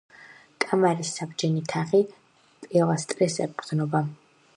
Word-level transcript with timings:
კამარის 0.63 1.11
საბჯენი 1.17 1.61
თაღი 1.73 1.99
პილასტრებს 2.63 3.37
ეყრდნობა. 3.47 4.03